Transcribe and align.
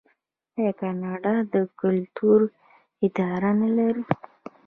آیا 0.57 0.71
کاناډا 0.79 1.35
د 1.53 1.55
کلتور 1.79 2.39
اداره 3.05 3.51
نلري؟ 3.61 4.03